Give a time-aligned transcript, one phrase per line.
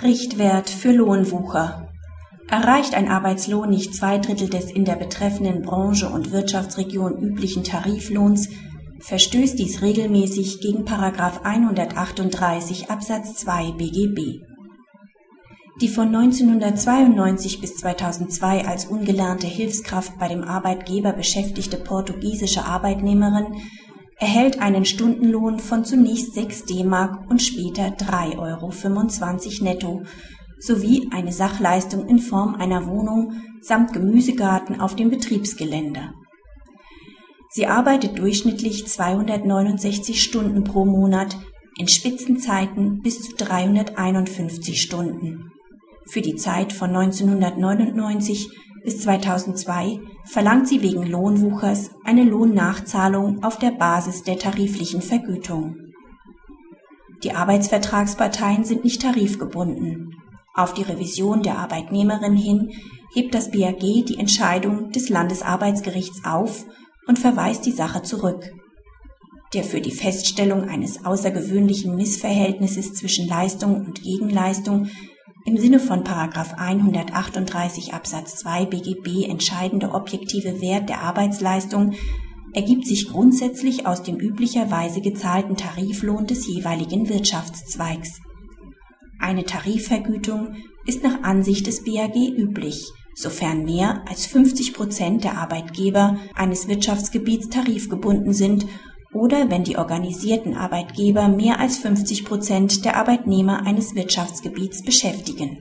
[0.00, 1.88] Richtwert für Lohnwucher.
[2.48, 8.48] Erreicht ein Arbeitslohn nicht zwei Drittel des in der betreffenden Branche und Wirtschaftsregion üblichen Tariflohns,
[9.00, 10.84] verstößt dies regelmäßig gegen§
[11.42, 14.44] 138 Absatz 2 BGB.
[15.80, 23.46] Die von 1992 bis 2002 als ungelernte Hilfskraft bei dem Arbeitgeber beschäftigte portugiesische Arbeitnehmerin
[24.18, 30.02] erhält einen Stundenlohn von zunächst 6 D-Mark und später 3,25 Euro netto
[30.58, 36.12] sowie eine Sachleistung in Form einer Wohnung samt Gemüsegarten auf dem Betriebsgelände.
[37.50, 41.36] Sie arbeitet durchschnittlich 269 Stunden pro Monat,
[41.78, 45.52] in Spitzenzeiten bis zu 351 Stunden.
[46.10, 48.50] Für die Zeit von 1999
[48.84, 55.76] bis 2002 verlangt sie wegen Lohnwuchers eine Lohnnachzahlung auf der Basis der tariflichen Vergütung.
[57.22, 60.14] Die Arbeitsvertragsparteien sind nicht tarifgebunden.
[60.54, 62.72] Auf die Revision der Arbeitnehmerin hin
[63.12, 66.64] hebt das BAG die Entscheidung des Landesarbeitsgerichts auf
[67.06, 68.52] und verweist die Sache zurück.
[69.54, 74.88] Der für die Feststellung eines außergewöhnlichen Missverhältnisses zwischen Leistung und Gegenleistung
[75.48, 81.94] im Sinne von 138 Absatz 2 BGB entscheidende objektive Wert der Arbeitsleistung
[82.52, 88.20] ergibt sich grundsätzlich aus dem üblicherweise gezahlten Tariflohn des jeweiligen Wirtschaftszweigs.
[89.18, 96.18] Eine Tarifvergütung ist nach Ansicht des BAG üblich, sofern mehr als 50 Prozent der Arbeitgeber
[96.34, 98.66] eines Wirtschaftsgebiets tarifgebunden sind
[99.12, 105.58] oder wenn die organisierten Arbeitgeber mehr als 50 Prozent der Arbeitnehmer eines Wirtschaftsgebiets beschäftigen.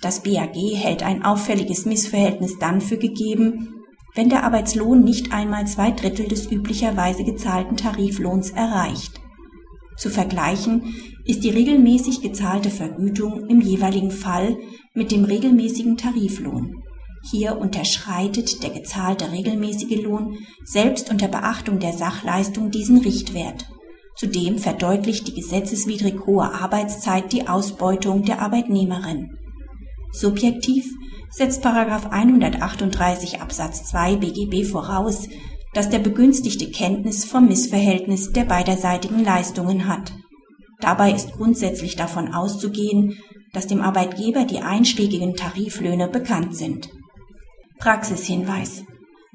[0.00, 3.74] Das BAG hält ein auffälliges Missverhältnis dann für gegeben,
[4.14, 9.20] wenn der Arbeitslohn nicht einmal zwei Drittel des üblicherweise gezahlten Tariflohns erreicht.
[9.96, 14.56] Zu vergleichen ist die regelmäßig gezahlte Vergütung im jeweiligen Fall
[14.94, 16.82] mit dem regelmäßigen Tariflohn
[17.22, 23.66] hier unterschreitet der gezahlte regelmäßige Lohn selbst unter Beachtung der Sachleistung diesen Richtwert.
[24.16, 29.36] Zudem verdeutlicht die gesetzeswidrig hohe Arbeitszeit die Ausbeutung der Arbeitnehmerin.
[30.12, 30.86] Subjektiv
[31.30, 35.28] setzt 138 Absatz 2 BGB voraus,
[35.74, 40.12] dass der Begünstigte Kenntnis vom Missverhältnis der beiderseitigen Leistungen hat.
[40.80, 43.18] Dabei ist grundsätzlich davon auszugehen,
[43.52, 46.88] dass dem Arbeitgeber die einschlägigen Tariflöhne bekannt sind
[47.78, 48.82] Praxishinweis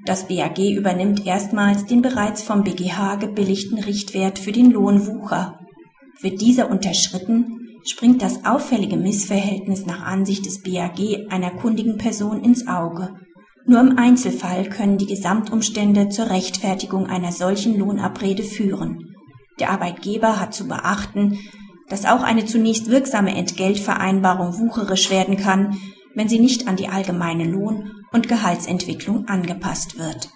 [0.06, 5.60] Das BAG übernimmt erstmals den bereits vom BGH gebilligten Richtwert für den Lohnwucher.
[6.20, 12.68] Wird dieser unterschritten, springt das auffällige Missverhältnis nach Ansicht des BAG einer kundigen Person ins
[12.68, 13.16] Auge.
[13.66, 19.16] Nur im Einzelfall können die Gesamtumstände zur Rechtfertigung einer solchen Lohnabrede führen.
[19.62, 21.40] Der Arbeitgeber hat zu beachten,
[21.88, 25.78] dass auch eine zunächst wirksame Entgeltvereinbarung wucherisch werden kann,
[26.14, 30.30] wenn sie nicht an die allgemeine Lohn- und Gehaltsentwicklung angepasst wird